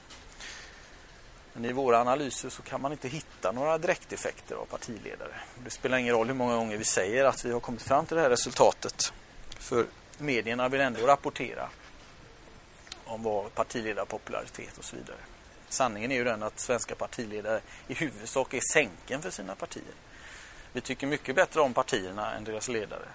Men 1.57 1.65
i 1.65 1.73
våra 1.73 2.01
analyser 2.01 2.49
så 2.49 2.63
kan 2.63 2.81
man 2.81 2.93
inte 2.93 3.09
hitta 3.09 3.53
några 3.53 3.79
direkteffekter 3.79 4.57
av 4.57 4.65
partiledare. 4.65 5.35
Det 5.65 5.71
spelar 5.71 5.99
ingen 5.99 6.15
roll 6.15 6.27
hur 6.27 6.35
många 6.35 6.57
gånger 6.57 6.77
vi 6.77 6.85
säger 6.85 7.25
att 7.25 7.45
vi 7.45 7.53
har 7.53 7.61
kommit 7.61 7.83
fram 7.83 8.07
till 8.07 8.17
det 8.17 8.23
här 8.23 8.31
resultatet. 8.31 9.13
För 9.59 9.87
medierna 10.19 10.69
vill 10.69 10.81
ändå 10.81 11.07
rapportera 11.07 11.69
om 13.05 13.23
vad 13.23 13.55
partiledarpopularitet 13.55 14.79
och 14.79 14.85
så 14.85 14.97
vidare. 14.97 15.17
Sanningen 15.69 16.13
är 16.13 16.17
ju 16.17 16.25
den 16.25 16.43
att 16.43 16.61
svenska 16.61 16.95
partiledare 16.95 17.61
i 17.89 17.95
huvudsak 17.95 18.55
är 18.55 18.73
sänken 18.73 19.23
för 19.23 19.31
sina 19.31 19.55
partier. 19.55 19.95
Vi 20.73 20.81
tycker 20.81 21.07
mycket 21.07 21.37
bättre 21.37 21.61
om 21.61 21.75
partierna 21.75 22.35
än 22.35 22.45
deras 22.45 22.69
ledare. 22.69 23.09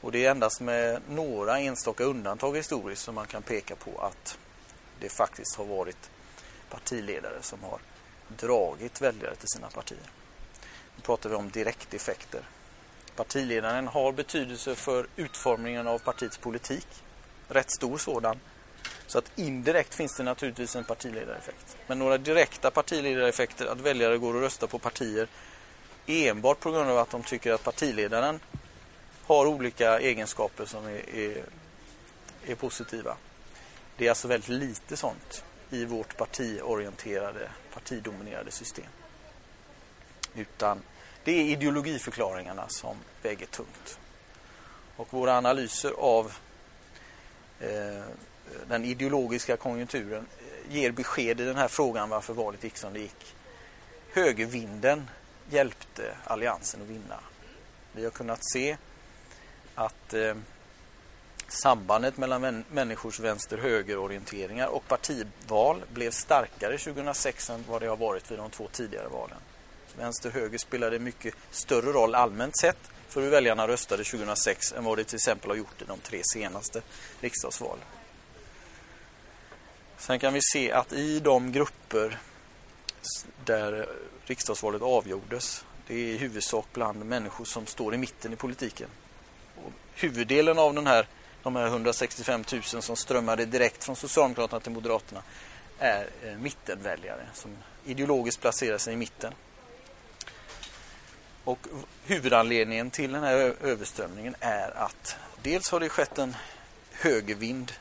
Och 0.00 0.12
det 0.12 0.24
är 0.24 0.30
endast 0.30 0.60
med 0.60 1.00
några 1.08 1.58
enstaka 1.58 2.04
undantag 2.04 2.56
historiskt 2.56 3.02
som 3.02 3.14
man 3.14 3.26
kan 3.26 3.42
peka 3.42 3.76
på 3.76 4.00
att 4.00 4.38
det 5.00 5.08
faktiskt 5.08 5.56
har 5.56 5.64
varit 5.64 6.10
partiledare 6.70 7.42
som 7.42 7.62
har 7.62 7.78
dragit 8.28 9.00
väljare 9.00 9.34
till 9.34 9.48
sina 9.48 9.70
partier. 9.70 10.10
Nu 10.96 11.02
pratar 11.02 11.30
vi 11.30 11.36
om 11.36 11.50
direkteffekter. 11.50 12.40
Partiledaren 13.16 13.88
har 13.88 14.12
betydelse 14.12 14.74
för 14.74 15.06
utformningen 15.16 15.86
av 15.86 15.98
partiets 15.98 16.38
politik. 16.38 16.86
Rätt 17.48 17.70
stor 17.70 17.98
sådan. 17.98 18.40
Så 19.06 19.18
att 19.18 19.32
indirekt 19.36 19.94
finns 19.94 20.16
det 20.16 20.22
naturligtvis 20.22 20.76
en 20.76 20.84
partiledareffekt. 20.84 21.76
Men 21.86 21.98
några 21.98 22.18
direkta 22.18 22.70
partiledareffekter, 22.70 23.66
att 23.66 23.80
väljare 23.80 24.18
går 24.18 24.34
och 24.34 24.40
röstar 24.40 24.66
på 24.66 24.78
partier 24.78 25.28
enbart 26.06 26.60
på 26.60 26.70
grund 26.70 26.90
av 26.90 26.98
att 26.98 27.10
de 27.10 27.22
tycker 27.22 27.52
att 27.52 27.64
partiledaren 27.64 28.40
har 29.26 29.46
olika 29.46 30.00
egenskaper 30.00 30.64
som 30.64 30.86
är, 30.86 31.14
är, 31.16 31.44
är 32.46 32.54
positiva. 32.54 33.16
Det 33.96 34.06
är 34.06 34.10
alltså 34.10 34.28
väldigt 34.28 34.48
lite 34.48 34.96
sånt 34.96 35.44
i 35.70 35.84
vårt 35.84 36.16
partiorienterade, 36.16 37.50
partidominerade 37.74 38.50
system. 38.50 38.84
Utan 40.34 40.82
det 41.24 41.32
är 41.32 41.44
ideologiförklaringarna 41.44 42.68
som 42.68 42.96
väger 43.22 43.46
tungt. 43.46 43.98
Och 44.96 45.12
våra 45.12 45.38
analyser 45.38 45.92
av 45.98 46.32
eh, 47.60 48.04
den 48.68 48.84
ideologiska 48.84 49.56
konjunkturen 49.56 50.26
eh, 50.38 50.76
ger 50.76 50.90
besked 50.90 51.40
i 51.40 51.44
den 51.44 51.56
här 51.56 51.68
frågan 51.68 52.08
varför 52.08 52.34
valet 52.34 52.64
gick 52.64 52.76
som 52.76 52.92
det 52.92 53.00
gick. 53.00 53.34
Högervinden 54.12 55.10
hjälpte 55.50 56.16
alliansen 56.24 56.82
att 56.82 56.88
vinna. 56.88 57.20
Vi 57.92 58.04
har 58.04 58.10
kunnat 58.10 58.40
se 58.52 58.76
att 59.74 60.14
eh, 60.14 60.34
Sambandet 61.48 62.16
mellan 62.16 62.64
människors 62.70 63.20
vänster-höger-orienteringar 63.20 64.66
och 64.66 64.88
partival 64.88 65.82
blev 65.92 66.10
starkare 66.10 66.78
2006 66.78 67.50
än 67.50 67.64
vad 67.68 67.82
det 67.82 67.86
har 67.86 67.96
varit 67.96 68.30
vid 68.30 68.38
de 68.38 68.50
två 68.50 68.68
tidigare 68.72 69.08
valen. 69.08 69.38
Vänster-höger 69.98 70.58
spelade 70.58 70.98
mycket 70.98 71.34
större 71.50 71.92
roll 71.92 72.14
allmänt 72.14 72.58
sett 72.58 72.90
för 73.08 73.22
hur 73.22 73.30
väljarna 73.30 73.68
röstade 73.68 74.04
2006 74.04 74.72
än 74.72 74.84
vad 74.84 74.98
det 74.98 75.04
till 75.04 75.16
exempel 75.16 75.50
har 75.50 75.56
gjort 75.56 75.82
i 75.82 75.84
de 75.84 75.98
tre 75.98 76.20
senaste 76.24 76.82
riksdagsvalen. 77.20 77.84
Sen 79.98 80.18
kan 80.18 80.34
vi 80.34 80.40
se 80.42 80.72
att 80.72 80.92
i 80.92 81.20
de 81.20 81.52
grupper 81.52 82.18
där 83.44 83.88
riksdagsvalet 84.24 84.82
avgjordes. 84.82 85.64
Det 85.86 85.94
är 85.94 85.98
i 85.98 86.16
huvudsak 86.16 86.66
bland 86.72 87.04
människor 87.04 87.44
som 87.44 87.66
står 87.66 87.94
i 87.94 87.98
mitten 87.98 88.32
i 88.32 88.36
politiken. 88.36 88.88
Och 89.56 89.72
huvuddelen 89.94 90.58
av 90.58 90.74
den 90.74 90.86
här, 90.86 91.08
de 91.46 91.56
här 91.56 91.66
165 91.66 92.44
000 92.52 92.62
som 92.62 92.96
strömmade 92.96 93.44
direkt 93.44 93.84
från 93.84 93.96
Socialdemokraterna 93.96 94.60
till 94.60 94.72
Moderaterna 94.72 95.22
är 95.78 96.08
eh, 96.22 96.36
mittenväljare 96.38 97.26
som 97.34 97.50
ideologiskt 97.84 98.40
placerar 98.40 98.78
sig 98.78 98.92
i 98.94 98.96
mitten. 98.96 99.32
Och 101.44 101.66
huvudanledningen 102.04 102.90
till 102.90 103.12
den 103.12 103.22
här 103.22 103.54
överströmningen 103.62 104.34
är 104.40 104.76
att 104.76 105.16
dels 105.42 105.70
har 105.70 105.80
det 105.80 105.88
skett 105.88 106.18
en 106.18 106.36
högervind. 106.92 107.72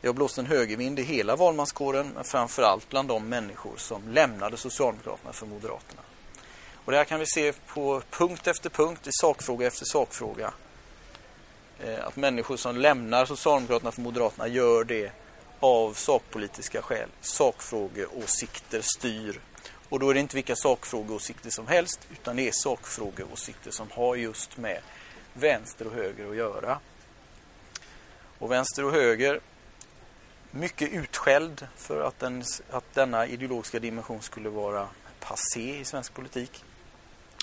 Det 0.00 0.08
har 0.08 0.14
blåst 0.14 0.38
en 0.38 0.46
högervind 0.46 0.98
i 0.98 1.02
hela 1.02 1.36
valmanskåren 1.36 2.10
men 2.14 2.24
framförallt 2.24 2.88
bland 2.90 3.08
de 3.08 3.28
människor 3.28 3.76
som 3.76 4.08
lämnade 4.12 4.56
Socialdemokraterna 4.56 5.32
för 5.32 5.46
Moderaterna. 5.46 6.02
Och 6.74 6.92
det 6.92 6.98
här 6.98 7.04
kan 7.04 7.20
vi 7.20 7.26
se 7.26 7.52
på 7.52 8.02
punkt 8.10 8.46
efter 8.46 8.70
punkt, 8.70 9.06
i 9.06 9.10
sakfråga 9.12 9.66
efter 9.66 9.84
sakfråga. 9.84 10.52
Eh, 11.80 12.06
att 12.06 12.16
människor 12.16 12.56
som 12.56 12.76
lämnar 12.76 13.26
Socialdemokraterna 13.26 13.92
för 13.92 14.00
Moderaterna 14.00 14.48
gör 14.48 14.84
det 14.84 15.12
av 15.60 15.92
sakpolitiska 15.92 16.82
skäl. 16.82 17.08
Sakfrågeåsikter 17.20 18.80
styr. 18.82 19.40
Och 19.88 20.00
då 20.00 20.10
är 20.10 20.14
det 20.14 20.20
inte 20.20 20.36
vilka 20.36 20.56
sakfrågeåsikter 20.56 21.50
som 21.50 21.66
helst 21.66 22.08
utan 22.12 22.36
det 22.36 22.48
är 22.48 22.52
sakfrågeåsikter 22.52 23.70
som 23.70 23.90
har 23.90 24.16
just 24.16 24.56
med 24.56 24.80
vänster 25.32 25.86
och 25.86 25.92
höger 25.92 26.30
att 26.30 26.36
göra. 26.36 26.78
Och 28.38 28.50
vänster 28.50 28.84
och 28.84 28.92
höger, 28.92 29.40
mycket 30.50 30.92
utskälld 30.92 31.66
för 31.76 32.00
att, 32.00 32.18
den, 32.18 32.44
att 32.70 32.94
denna 32.94 33.26
ideologiska 33.26 33.78
dimension 33.78 34.22
skulle 34.22 34.48
vara 34.48 34.88
passé 35.20 35.80
i 35.80 35.84
svensk 35.84 36.14
politik. 36.14 36.64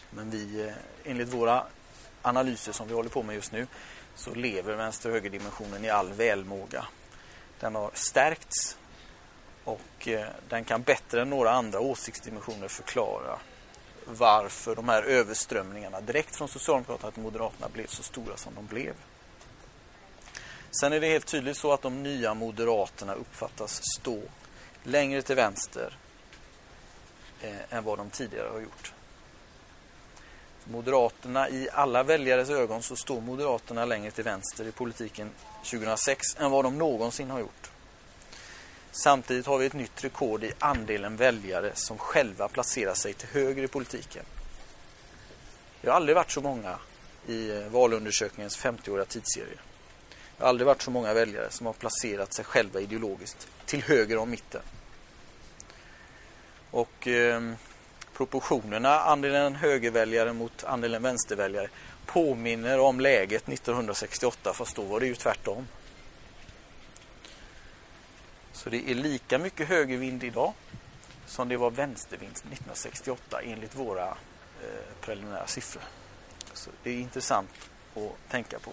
Men 0.10 0.30
vi, 0.30 0.68
eh, 0.68 0.74
enligt 1.04 1.34
våra 1.34 1.64
analyser 2.22 2.72
som 2.72 2.88
vi 2.88 2.94
håller 2.94 3.10
på 3.10 3.24
med 3.24 3.36
just 3.36 3.52
nu, 3.52 3.68
så 4.15 4.34
lever 4.34 4.75
vänster 4.75 5.10
och 5.10 5.15
högerdimensionen 5.15 5.86
i 5.86 5.89
all 5.89 6.13
välmåga. 6.13 6.86
Den 7.60 7.75
har 7.75 7.91
stärkts 7.94 8.77
och 9.63 10.08
eh, 10.08 10.27
den 10.50 10.63
kan 10.63 10.82
bättre 10.82 11.22
än 11.22 11.30
några 11.30 11.51
andra 11.51 11.80
åsiktsdimensioner 11.80 12.68
förklara 12.68 13.39
varför 14.06 14.75
de 14.75 14.89
här 14.89 15.03
överströmningarna 15.03 16.01
direkt 16.01 16.36
från 16.36 16.48
Socialdemokraterna 16.48 17.12
till 17.12 17.24
Moderaterna 17.24 17.70
blev 17.70 17.88
så 17.88 18.03
stora 18.03 18.38
som 18.38 18.56
de 18.56 18.65
blev. 18.65 18.94
Sen 20.72 20.94
är 20.94 21.00
det 21.00 21.08
helt 21.08 21.27
tydligt 21.27 21.58
så 21.58 21.74
att 21.74 21.82
de 21.82 22.03
nya 22.03 22.34
Moderaterna 22.34 23.13
uppfattas 23.13 23.82
stå 24.00 24.22
längre 24.84 25.22
till 25.22 25.36
vänster 25.36 25.98
eh, 27.41 27.74
än 27.74 27.84
vad 27.84 27.98
de 27.98 28.10
tidigare 28.10 28.50
har 28.50 28.60
gjort. 28.60 28.94
Moderaterna, 30.65 31.50
i 31.50 31.70
alla 31.74 32.03
väljares 32.03 32.50
ögon 32.50 32.82
så 32.82 32.96
står 32.96 33.22
Moderaterna 33.22 33.86
längre 33.86 34.12
till 34.12 34.24
vänster 34.24 34.68
i 34.68 34.72
politiken 34.72 35.30
2006 35.63 36.36
än 36.39 36.51
vad 36.51 36.65
de 36.65 36.77
någonsin 36.77 37.30
har 37.30 37.39
gjort. 37.39 37.72
Samtidigt 38.91 39.46
har 39.46 39.58
vi 39.58 39.65
ett 39.65 39.74
nytt 39.74 40.03
rekord 40.03 40.44
i 40.44 40.51
andelen 40.60 41.15
väljare 41.15 41.72
som 41.74 41.98
själva 41.98 42.48
placerar 42.48 42.94
sig 42.94 43.13
till 43.13 43.27
höger 43.27 43.63
i 43.63 43.68
politiken. 43.68 44.25
Det 45.82 45.89
har 45.89 45.96
aldrig 45.96 46.15
varit 46.15 46.32
så 46.32 46.41
många 46.41 46.77
i 47.27 47.51
eh, 47.51 47.68
valundersökningens 47.68 48.60
50-åriga 48.60 49.06
tidsserie. 49.06 49.58
Det 50.38 50.44
har 50.44 50.50
aldrig 50.50 50.65
varit 50.65 50.82
så 50.82 50.91
många 50.91 51.13
väljare 51.13 51.50
som 51.50 51.65
har 51.65 51.74
placerat 51.74 52.34
sig 52.34 52.46
själva 52.46 52.80
ideologiskt 52.80 53.48
till 53.65 53.82
höger 53.84 54.18
om 54.18 54.30
mitten. 54.30 54.62
Och 56.72 57.08
eh, 57.08 57.53
proportionerna, 58.22 59.00
andelen 59.00 59.56
högerväljare 59.56 60.34
mot 60.34 60.63
andelen 60.63 61.04
vänsterväljare, 61.04 61.70
påminner 62.06 62.79
om 62.79 63.00
läget 63.00 63.50
1968 63.50 64.53
fast 64.53 64.75
då 64.75 64.81
var 64.81 65.00
det 65.00 65.05
ju 65.05 65.16
tvärtom. 65.16 65.68
Så 68.51 68.70
det 68.70 68.92
är 68.92 68.96
lika 68.96 69.38
mycket 69.38 69.68
högervind 69.68 70.24
idag 70.24 70.53
som 71.25 71.50
det 71.50 71.57
var 71.57 71.72
vänstervind 71.72 72.31
1968 72.31 73.42
enligt 73.42 73.75
våra 73.75 74.07
eh, 74.07 74.96
preliminära 75.01 75.48
siffror. 75.48 75.84
Så 76.53 76.70
det 76.84 76.90
är 76.90 76.98
intressant 76.98 77.70
att 77.96 78.31
tänka 78.31 78.60
på. 78.60 78.72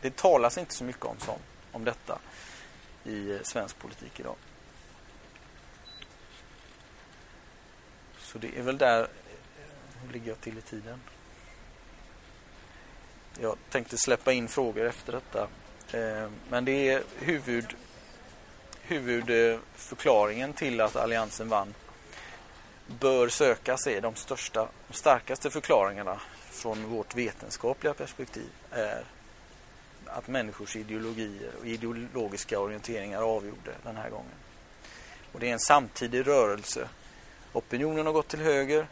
Det 0.00 0.16
talas 0.16 0.58
inte 0.58 0.74
så 0.74 0.84
mycket 0.84 1.04
om, 1.04 1.16
sånt, 1.18 1.42
om 1.72 1.84
detta 1.84 2.18
i 3.04 3.30
eh, 3.30 3.38
svensk 3.42 3.78
politik 3.78 4.20
idag. 4.20 4.36
Så 8.36 8.40
det 8.40 8.58
är 8.58 8.62
väl 8.62 8.78
där, 8.78 9.08
hur 10.02 10.12
ligger 10.12 10.28
jag 10.28 10.40
till 10.40 10.58
i 10.58 10.60
tiden? 10.60 11.00
Jag 13.40 13.56
tänkte 13.70 13.98
släppa 13.98 14.32
in 14.32 14.48
frågor 14.48 14.86
efter 14.86 15.12
detta. 15.12 15.48
Eh, 15.98 16.30
men 16.50 16.64
det 16.64 16.88
är 16.88 17.02
huvud, 17.18 17.76
huvudförklaringen 18.82 20.52
till 20.52 20.80
att 20.80 20.96
Alliansen 20.96 21.48
vann 21.48 21.74
bör 23.00 23.28
sökas 23.28 23.86
är 23.86 24.00
de 24.00 24.14
största, 24.14 24.68
de 24.88 24.94
starkaste 24.94 25.50
förklaringarna 25.50 26.20
från 26.50 26.84
vårt 26.84 27.14
vetenskapliga 27.14 27.94
perspektiv 27.94 28.50
är 28.70 29.04
att 30.06 30.28
människors 30.28 30.76
ideologier 30.76 31.50
och 31.60 31.66
ideologiska 31.66 32.60
orienteringar 32.60 33.22
avgjorde 33.22 33.72
den 33.82 33.96
här 33.96 34.10
gången. 34.10 34.36
Och 35.32 35.40
det 35.40 35.48
är 35.48 35.52
en 35.52 35.58
samtidig 35.58 36.26
rörelse. 36.26 36.88
Opinionen 37.52 38.06
har 38.06 38.12
gått 38.12 38.28
till 38.28 38.40
höger. 38.40 38.86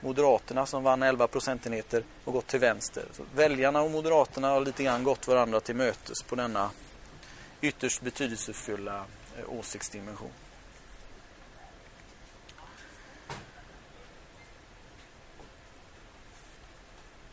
Moderaterna 0.00 0.66
som 0.66 0.82
vann 0.82 1.02
11 1.02 1.26
procentenheter 1.26 2.04
har 2.24 2.32
gått 2.32 2.46
till 2.46 2.60
vänster. 2.60 3.04
Så 3.12 3.22
väljarna 3.34 3.82
och 3.82 3.90
Moderaterna 3.90 4.48
har 4.48 4.60
lite 4.60 4.84
grann 4.84 5.04
gått 5.04 5.28
varandra 5.28 5.60
till 5.60 5.76
mötes 5.76 6.22
på 6.22 6.36
denna 6.36 6.70
ytterst 7.60 8.02
betydelsefulla 8.02 9.04
eh, 9.38 9.52
åsiktsdimension. 9.58 10.30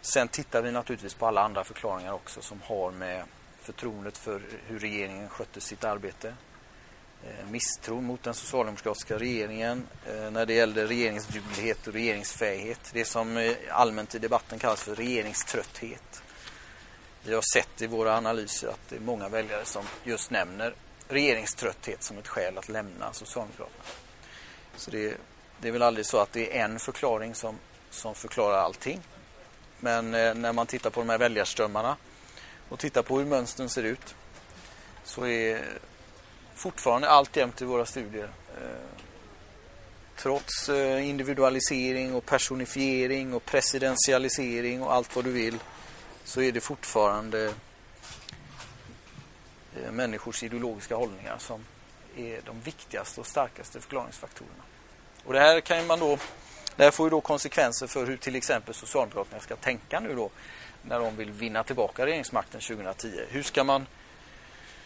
Sen 0.01 0.27
tittar 0.27 0.61
vi 0.61 0.71
naturligtvis 0.71 1.13
på 1.13 1.27
alla 1.27 1.41
andra 1.41 1.63
förklaringar 1.63 2.13
också 2.13 2.41
som 2.41 2.61
har 2.61 2.91
med 2.91 3.23
förtroendet 3.59 4.17
för 4.17 4.41
hur 4.67 4.79
regeringen 4.79 5.29
skötte 5.29 5.61
sitt 5.61 5.83
arbete. 5.83 6.33
Eh, 7.25 7.45
misstro 7.51 8.01
mot 8.01 8.23
den 8.23 8.33
socialdemokratiska 8.33 9.19
regeringen 9.19 9.87
eh, 10.07 10.31
när 10.31 10.45
det 10.45 10.53
gällde 10.53 10.85
regeringsduglighet 10.87 11.87
och 11.87 11.93
regeringsfähighet. 11.93 12.79
Det 12.93 13.05
som 13.05 13.37
eh, 13.37 13.53
allmänt 13.71 14.15
i 14.15 14.19
debatten 14.19 14.59
kallas 14.59 14.83
för 14.83 14.95
regeringströtthet. 14.95 16.23
Vi 17.23 17.33
har 17.33 17.41
sett 17.53 17.81
i 17.81 17.87
våra 17.87 18.17
analyser 18.17 18.67
att 18.67 18.89
det 18.89 18.95
är 18.95 18.99
många 18.99 19.29
väljare 19.29 19.65
som 19.65 19.85
just 20.03 20.31
nämner 20.31 20.73
regeringströtthet 21.07 22.03
som 22.03 22.17
ett 22.17 22.27
skäl 22.27 22.57
att 22.57 22.69
lämna 22.69 23.13
Socialdemokraterna. 23.13 23.83
Så 24.75 24.91
det, 24.91 25.17
det 25.61 25.67
är 25.67 25.71
väl 25.71 25.81
aldrig 25.81 26.05
så 26.05 26.17
att 26.17 26.31
det 26.31 26.57
är 26.57 26.65
en 26.65 26.79
förklaring 26.79 27.35
som, 27.35 27.57
som 27.89 28.15
förklarar 28.15 28.57
allting. 28.57 29.01
Men 29.79 30.11
när 30.11 30.53
man 30.53 30.67
tittar 30.67 30.89
på 30.89 30.99
de 30.99 31.09
här 31.09 31.17
väljarströmmarna 31.17 31.97
och 32.69 32.79
tittar 32.79 33.01
på 33.01 33.17
hur 33.17 33.25
mönstren 33.25 33.69
ser 33.69 33.83
ut 33.83 34.15
så 35.03 35.27
är 35.27 35.61
fortfarande 36.55 37.09
alltjämt 37.09 37.61
i 37.61 37.65
våra 37.65 37.85
studier 37.85 38.29
eh, 38.57 38.99
trots 40.15 40.69
eh, 40.69 41.09
individualisering 41.09 42.15
och 42.15 42.25
personifiering 42.25 43.33
och 43.33 43.45
presidentialisering 43.45 44.83
och 44.83 44.93
allt 44.93 45.15
vad 45.15 45.25
du 45.25 45.31
vill 45.31 45.59
så 46.23 46.41
är 46.41 46.51
det 46.51 46.61
fortfarande 46.61 47.53
eh, 49.75 49.91
människors 49.91 50.43
ideologiska 50.43 50.95
hållningar 50.95 51.37
som 51.37 51.65
är 52.15 52.41
de 52.45 52.61
viktigaste 52.61 53.21
och 53.21 53.27
starkaste 53.27 53.81
förklaringsfaktorerna. 53.81 54.63
Och 55.25 55.33
det 55.33 55.39
här 55.39 55.61
kan 55.61 55.87
man 55.87 55.99
då 55.99 56.17
det 56.75 56.83
här 56.83 56.91
får 56.91 57.05
ju 57.05 57.09
då 57.09 57.21
konsekvenser 57.21 57.87
för 57.87 58.05
hur 58.05 58.17
till 58.17 58.35
exempel 58.35 58.73
Socialdemokraterna 58.73 59.41
ska 59.41 59.55
tänka 59.55 59.99
nu 59.99 60.15
då 60.15 60.29
när 60.81 60.99
de 60.99 61.15
vill 61.15 61.31
vinna 61.31 61.63
tillbaka 61.63 62.05
regeringsmakten 62.05 62.61
2010. 62.61 63.19
Hur 63.29 63.43
ska 63.43 63.63
man 63.63 63.87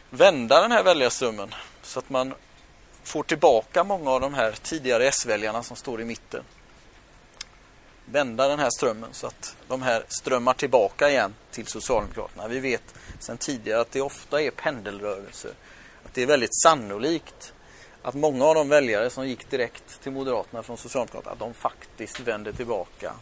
vända 0.10 0.62
den 0.62 0.72
här 0.72 0.84
väljarströmmen 0.84 1.56
så 1.82 2.00
att 2.00 2.10
man 2.10 2.34
får 3.04 3.24
tillbaka 3.24 3.84
många 3.84 4.12
av 4.12 4.22
de 4.22 4.34
här 4.34 4.52
tidigare 4.52 5.08
S-väljarna 5.08 5.64
som 5.64 5.78
står 5.78 6.02
i 6.02 6.06
mitten. 6.06 6.44
Vända 8.06 8.48
den 8.48 8.60
här 8.60 8.70
strömmen 8.70 9.10
så 9.14 9.28
att 9.28 9.56
de 9.68 9.82
här 9.82 10.04
strömmar 10.08 10.54
tillbaka 10.54 11.10
igen 11.10 11.34
till 11.52 11.68
Socialdemokraterna. 11.68 12.48
Vi 12.48 12.60
vet 12.60 12.96
sedan 13.20 13.38
tidigare 13.38 13.82
att 13.82 13.92
det 13.92 14.02
ofta 14.02 14.42
är 14.42 14.52
pendelrörelser. 14.52 15.52
Att 16.06 16.14
det 16.14 16.22
är 16.22 16.28
väldigt 16.28 16.62
sannolikt 16.64 17.54
att 18.02 18.16
många 18.16 18.46
av 18.46 18.56
de 18.56 18.70
väljare 18.70 19.10
som 19.10 19.28
gick 19.28 19.50
direkt 19.50 20.02
till 20.02 20.12
Moderaterna 20.12 20.64
från 20.64 20.78
Socialdemokraterna, 20.78 21.32
att 21.32 21.40
de 21.40 21.54
faktiskt 21.54 22.20
vänder 22.20 22.52
tillbaka. 22.52 23.14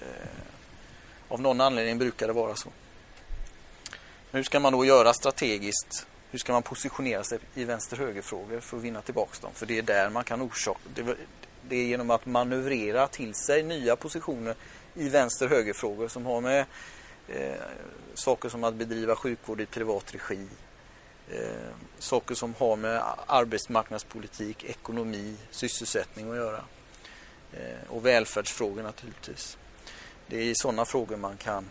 Eh, 0.00 0.08
av 1.28 1.40
någon 1.40 1.60
anledning 1.60 1.98
brukar 1.98 2.26
det 2.26 2.32
vara 2.32 2.56
så. 2.56 2.68
Hur 4.34 4.42
ska 4.42 4.60
man 4.60 4.72
då 4.72 4.84
göra 4.84 5.14
strategiskt? 5.14 6.06
Hur 6.30 6.38
ska 6.38 6.52
man 6.52 6.62
positionera 6.62 7.24
sig 7.24 7.38
i 7.54 7.64
vänster-höger-frågor 7.64 8.60
för 8.60 8.76
att 8.76 8.82
vinna 8.82 9.02
tillbaka 9.02 9.38
dem? 9.40 9.50
För 9.54 9.66
det 9.66 9.78
är 9.78 9.82
där 9.82 10.10
man 10.10 10.24
kan 10.24 10.42
orsaka... 10.42 10.80
Det, 10.94 11.16
Det 11.68 11.76
är 11.76 11.84
genom 11.84 12.10
att 12.10 12.26
manövrera 12.26 13.06
till 13.08 13.34
sig 13.34 13.62
nya 13.62 13.96
positioner 13.96 14.54
i 14.94 15.08
vänster-höger-frågor 15.08 16.08
som 16.08 16.26
har 16.26 16.40
med 16.40 16.66
eh, 17.28 17.54
saker 18.14 18.48
som 18.48 18.64
att 18.64 18.74
bedriva 18.74 19.16
sjukvård 19.16 19.60
i 19.60 19.66
privat 19.66 20.14
regi, 20.14 20.48
eh, 21.30 21.72
saker 21.98 22.34
som 22.34 22.54
har 22.58 22.76
med 22.76 23.02
arbetsmarknadspolitik, 23.26 24.64
ekonomi, 24.64 25.36
sysselsättning 25.50 26.30
att 26.30 26.36
göra. 26.36 26.64
Eh, 27.52 27.88
och 27.88 28.06
välfärdsfrågor 28.06 28.82
naturligtvis. 28.82 29.58
Det 30.26 30.36
är 30.36 30.42
i 30.42 30.54
sådana 30.54 30.84
frågor 30.84 31.16
man 31.16 31.36
kan 31.36 31.68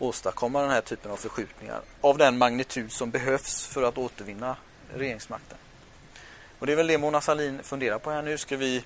åstadkomma 0.00 0.62
den 0.62 0.70
här 0.70 0.80
typen 0.80 1.10
av 1.10 1.16
förskjutningar 1.16 1.80
av 2.00 2.18
den 2.18 2.38
magnitud 2.38 2.92
som 2.92 3.10
behövs 3.10 3.66
för 3.66 3.82
att 3.82 3.98
återvinna 3.98 4.56
regeringsmakten. 4.94 5.58
Och 6.58 6.66
det 6.66 6.72
är 6.72 6.76
väl 6.76 6.86
det 6.86 6.98
Mona 6.98 7.20
Sahlin 7.20 7.62
funderar 7.62 7.98
på 7.98 8.10
här 8.10 8.22
nu. 8.22 8.38
Ska 8.38 8.56
vi, 8.56 8.84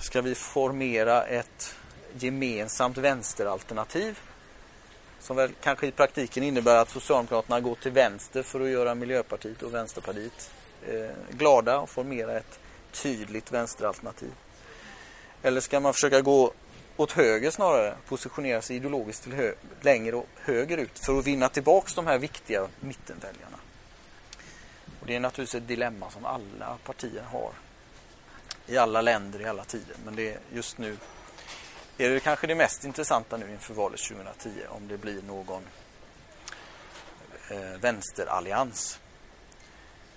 ska 0.00 0.20
vi 0.22 0.34
formera 0.34 1.22
ett 1.22 1.74
gemensamt 2.12 2.98
vänsteralternativ 2.98 4.20
som 5.20 5.36
väl 5.36 5.50
kanske 5.62 5.86
i 5.86 5.90
praktiken 5.90 6.42
innebär 6.42 6.76
att 6.76 6.90
Socialdemokraterna 6.90 7.60
går 7.60 7.74
till 7.74 7.92
vänster 7.92 8.42
för 8.42 8.60
att 8.60 8.68
göra 8.68 8.94
Miljöpartiet 8.94 9.62
och 9.62 9.74
Vänsterpartiet 9.74 10.50
eh, 10.88 11.10
glada 11.30 11.78
och 11.78 11.90
formera 11.90 12.38
ett 12.38 12.60
tydligt 12.92 13.52
vänsteralternativ. 13.52 14.30
Eller 15.42 15.60
ska 15.60 15.80
man 15.80 15.94
försöka 15.94 16.20
gå 16.20 16.52
åt 16.96 17.12
höger 17.12 17.50
snarare, 17.50 17.94
positionera 18.08 18.62
sig 18.62 18.76
ideologiskt 18.76 19.22
till 19.22 19.32
hö 19.32 19.52
längre 19.80 20.16
och 20.16 20.26
högerut 20.36 20.98
för 20.98 21.18
att 21.18 21.26
vinna 21.26 21.48
tillbaks 21.48 21.94
de 21.94 22.06
här 22.06 22.18
viktiga 22.18 22.68
mittenväljarna. 22.80 23.58
Och 25.00 25.06
det 25.06 25.16
är 25.16 25.20
naturligtvis 25.20 25.62
ett 25.62 25.68
dilemma 25.68 26.10
som 26.10 26.24
alla 26.24 26.78
partier 26.84 27.22
har 27.22 27.52
i 28.66 28.76
alla 28.76 29.00
länder 29.00 29.40
i 29.40 29.44
alla 29.44 29.64
tider. 29.64 29.96
Men 30.04 30.16
det 30.16 30.32
är 30.32 30.38
just 30.52 30.78
nu 30.78 30.96
är 31.98 32.10
det 32.10 32.20
kanske 32.20 32.46
det 32.46 32.54
mest 32.54 32.84
intressanta 32.84 33.36
nu 33.36 33.52
inför 33.52 33.74
valet 33.74 34.00
2010 34.00 34.50
om 34.68 34.88
det 34.88 34.98
blir 34.98 35.22
någon 35.22 35.62
eh, 37.50 37.80
vänsterallians 37.80 39.00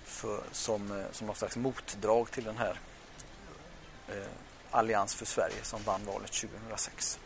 för, 0.04 0.42
som, 0.52 1.00
eh, 1.00 1.06
som 1.12 1.26
något 1.26 1.36
slags 1.36 1.56
motdrag 1.56 2.30
till 2.30 2.44
den 2.44 2.56
här 2.56 2.78
eh, 4.08 4.30
Allians 4.74 5.14
för 5.14 5.26
Sverige 5.26 5.62
som 5.62 5.82
vann 5.82 6.00
valet 6.06 6.32
2006. 6.32 7.18